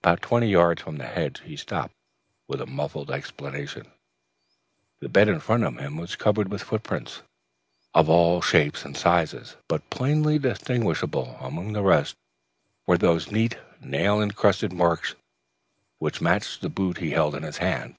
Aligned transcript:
About 0.00 0.22
twenty 0.22 0.46
yards 0.48 0.80
from 0.80 0.96
the 0.96 1.04
hedge, 1.04 1.42
he 1.44 1.54
stopped 1.54 1.92
with 2.48 2.62
a 2.62 2.66
muffled 2.66 3.10
exclamation. 3.10 3.84
The 5.00 5.10
bed 5.10 5.28
in 5.28 5.38
front 5.38 5.64
of 5.64 5.76
him 5.78 5.98
was 5.98 6.16
covered 6.16 6.48
with 6.50 6.62
footprints 6.62 7.20
of 7.92 8.08
all 8.08 8.40
shapes 8.40 8.86
and 8.86 8.96
sizes; 8.96 9.56
but 9.68 9.90
plainly 9.90 10.38
distinguishable 10.38 11.36
among 11.42 11.74
the 11.74 11.82
rest 11.82 12.14
were 12.86 12.96
the 12.96 13.28
neat 13.30 13.58
nail 13.82 14.18
encrusted 14.22 14.72
marks 14.72 15.14
which 15.98 16.22
matched 16.22 16.62
the 16.62 16.70
boot 16.70 16.96
he 16.96 17.10
held 17.10 17.34
in 17.34 17.42
his 17.42 17.58
hand. 17.58 17.96